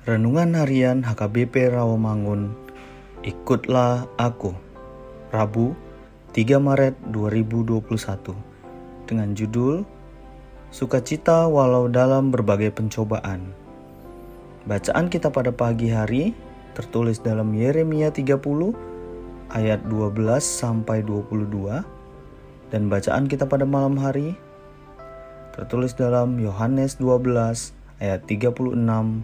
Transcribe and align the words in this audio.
Renungan 0.00 0.56
Harian 0.56 1.04
HKBP 1.04 1.76
Rawamangun. 1.76 2.56
Ikutlah 3.20 4.08
Aku. 4.16 4.56
Rabu 5.28 5.76
3 6.32 6.56
Maret 6.56 6.96
2021 7.12 7.84
Dengan 9.04 9.36
judul 9.36 9.84
Sukacita 10.72 11.44
walau 11.52 11.84
dalam 11.92 12.32
berbagai 12.32 12.72
pencobaan. 12.72 13.52
Bacaan 14.64 15.12
kita 15.12 15.28
pada 15.28 15.52
pagi 15.52 15.92
hari 15.92 16.32
tertulis 16.72 17.20
dalam 17.20 17.52
Yeremia 17.52 18.08
30 18.08 18.40
ayat 19.52 19.84
12 19.84 20.16
sampai 20.40 21.04
22 21.04 22.72
dan 22.72 22.88
bacaan 22.88 23.28
kita 23.28 23.44
pada 23.44 23.68
malam 23.68 24.00
hari 24.00 24.32
tertulis 25.52 25.92
dalam 25.92 26.40
Yohanes 26.40 26.96
12 26.96 27.76
ayat 28.00 28.24
36 28.26 28.74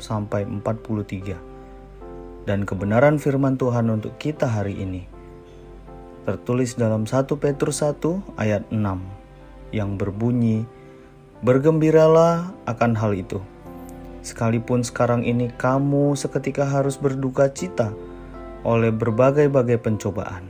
sampai 0.05 0.44
43. 0.44 2.46
Dan 2.46 2.62
kebenaran 2.62 3.19
firman 3.19 3.58
Tuhan 3.58 3.91
untuk 3.91 4.14
kita 4.20 4.46
hari 4.46 4.78
ini 4.78 5.16
tertulis 6.27 6.74
dalam 6.74 7.06
1 7.06 7.22
Petrus 7.38 7.86
1 7.86 8.02
ayat 8.34 8.66
6 8.74 8.82
yang 9.70 9.94
berbunyi 9.94 10.66
Bergembiralah 11.36 12.56
akan 12.65 12.97
hal 12.97 13.12
itu. 13.15 13.38
Sekalipun 14.25 14.82
sekarang 14.82 15.22
ini 15.22 15.53
kamu 15.53 16.16
seketika 16.16 16.66
harus 16.66 16.97
berduka 16.97 17.53
cita 17.53 17.92
oleh 18.65 18.91
berbagai-bagai 18.91 19.78
pencobaan. 19.78 20.48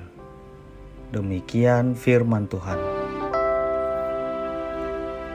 Demikian 1.10 1.98
firman 1.98 2.47
Tuhan. 2.47 2.78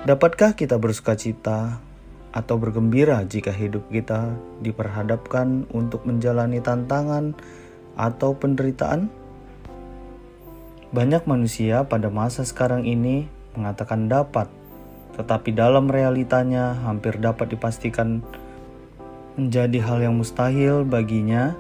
Dapatkah 0.08 0.56
kita 0.56 0.80
bersuka 0.80 1.20
cita 1.20 1.84
atau 2.32 2.56
bergembira 2.56 3.24
jika 3.28 3.52
hidup 3.52 3.88
kita 3.92 4.36
diperhadapkan 4.64 5.68
untuk 5.76 6.08
menjalani 6.08 6.64
tantangan 6.64 7.36
atau 8.00 8.36
penderitaan? 8.36 9.12
Banyak 10.92 11.24
manusia 11.24 11.88
pada 11.88 12.12
masa 12.12 12.44
sekarang 12.44 12.84
ini 12.84 13.28
mengatakan 13.56 14.12
dapat, 14.12 14.52
tetapi 15.16 15.56
dalam 15.56 15.88
realitanya 15.88 16.76
hampir 16.84 17.16
dapat 17.20 17.56
dipastikan 17.56 18.20
menjadi 19.40 19.80
hal 19.84 20.00
yang 20.04 20.16
mustahil 20.20 20.84
baginya 20.84 21.56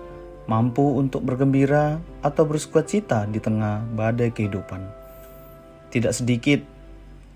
mampu 0.52 0.84
untuk 1.00 1.24
bergembira 1.24 2.04
atau 2.20 2.44
bersuka 2.44 2.84
cita 2.84 3.24
di 3.24 3.40
tengah 3.40 3.88
badai 3.96 4.36
kehidupan. 4.36 4.84
Tidak 5.92 6.12
sedikit 6.12 6.60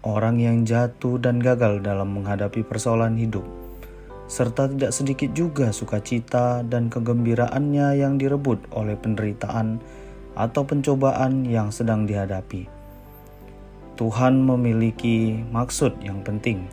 orang 0.06 0.38
yang 0.38 0.64
jatuh 0.64 1.18
dan 1.18 1.42
gagal 1.42 1.82
dalam 1.82 2.14
menghadapi 2.14 2.62
persoalan 2.62 3.18
hidup, 3.18 3.44
serta 4.30 4.70
tidak 4.70 4.94
sedikit 4.94 5.34
juga 5.34 5.74
sukacita 5.74 6.62
dan 6.62 6.94
kegembiraannya 6.94 7.98
yang 7.98 8.22
direbut 8.22 8.62
oleh 8.72 8.94
penderitaan 8.94 9.82
atau 10.38 10.62
pencobaan 10.64 11.44
yang 11.50 11.74
sedang 11.74 12.06
dihadapi. 12.06 12.70
Tuhan 13.96 14.46
memiliki 14.46 15.42
maksud 15.50 15.98
yang 16.06 16.22
penting 16.22 16.68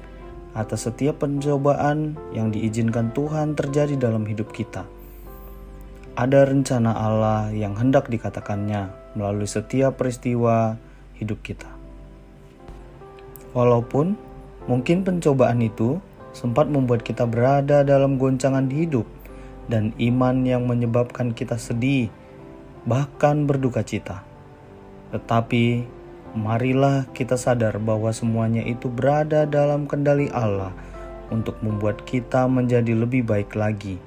atas 0.53 0.85
setiap 0.85 1.25
pencobaan 1.25 2.19
yang 2.37 2.53
diizinkan 2.53 3.15
Tuhan 3.17 3.57
terjadi 3.57 3.97
dalam 3.97 4.29
hidup 4.29 4.53
kita. 4.53 4.85
Ada 6.13 6.45
rencana 6.45 6.93
Allah 6.93 7.49
yang 7.57 7.73
hendak 7.73 8.13
dikatakannya 8.13 9.17
melalui 9.17 9.49
setiap 9.49 9.97
peristiwa 9.97 10.77
hidup 11.17 11.41
kita. 11.41 11.82
Walaupun 13.53 14.17
mungkin 14.65 15.05
pencobaan 15.05 15.61
itu 15.61 16.01
sempat 16.33 16.69
membuat 16.73 17.05
kita 17.05 17.29
berada 17.29 17.85
dalam 17.85 18.17
goncangan 18.17 18.73
hidup 18.73 19.05
dan 19.69 19.93
iman 20.01 20.43
yang 20.43 20.65
menyebabkan 20.65 21.37
kita 21.37 21.61
sedih, 21.61 22.09
bahkan 22.89 23.45
berduka 23.45 23.85
cita. 23.85 24.25
Tetapi 25.13 25.85
marilah 26.33 27.05
kita 27.13 27.37
sadar 27.37 27.77
bahwa 27.77 28.09
semuanya 28.17 28.65
itu 28.65 28.89
berada 28.89 29.45
dalam 29.45 29.85
kendali 29.85 30.33
Allah 30.33 30.73
untuk 31.29 31.61
membuat 31.61 32.09
kita 32.09 32.49
menjadi 32.49 32.97
lebih 32.97 33.29
baik 33.29 33.53
lagi 33.53 34.01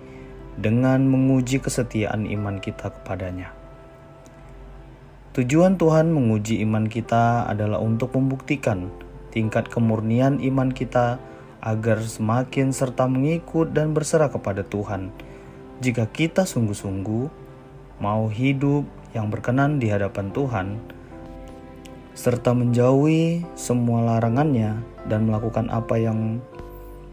dengan 0.58 1.06
menguji 1.06 1.62
kesetiaan 1.62 2.26
iman 2.26 2.58
kita 2.58 2.90
kepadanya. 2.90 3.54
Tujuan 5.36 5.76
Tuhan 5.76 6.16
menguji 6.16 6.64
iman 6.64 6.88
kita 6.88 7.44
adalah 7.52 7.84
untuk 7.84 8.16
membuktikan 8.16 8.88
tingkat 9.36 9.68
kemurnian 9.68 10.40
iman 10.40 10.72
kita 10.72 11.20
agar 11.60 12.00
semakin 12.00 12.72
serta 12.72 13.04
mengikut 13.12 13.76
dan 13.76 13.92
berserah 13.92 14.32
kepada 14.32 14.64
Tuhan. 14.64 15.12
Jika 15.84 16.08
kita 16.08 16.48
sungguh-sungguh 16.48 17.28
mau 18.00 18.32
hidup 18.32 18.88
yang 19.12 19.28
berkenan 19.28 19.76
di 19.76 19.92
hadapan 19.92 20.32
Tuhan, 20.32 20.80
serta 22.16 22.56
menjauhi 22.56 23.44
semua 23.60 24.16
larangannya 24.16 24.80
dan 25.12 25.28
melakukan 25.28 25.68
apa 25.68 26.00
yang 26.00 26.40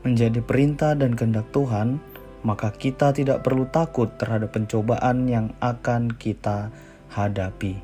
menjadi 0.06 0.38
perintah 0.38 0.94
dan 0.94 1.18
kehendak 1.18 1.50
Tuhan, 1.50 1.98
maka 2.46 2.70
kita 2.70 3.10
tidak 3.10 3.42
perlu 3.42 3.66
takut 3.66 4.14
terhadap 4.14 4.54
pencobaan 4.54 5.26
yang 5.26 5.50
akan 5.58 6.14
kita 6.14 6.70
hadapi. 7.10 7.82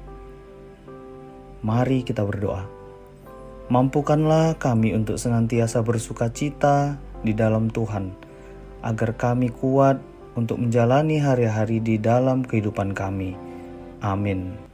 Mari 1.63 2.07
kita 2.07 2.23
berdoa. 2.23 2.78
Mampukanlah 3.69 4.57
kami 4.57 4.97
untuk 4.97 5.21
senantiasa 5.21 5.85
bersuka 5.85 6.33
cita 6.33 6.97
di 7.21 7.37
dalam 7.37 7.69
Tuhan, 7.69 8.17
agar 8.81 9.13
kami 9.13 9.53
kuat 9.53 10.01
untuk 10.41 10.57
menjalani 10.57 11.21
hari-hari 11.21 11.77
di 11.77 12.01
dalam 12.01 12.49
kehidupan 12.49 12.97
kami. 12.97 13.37
Amin. 14.01 14.68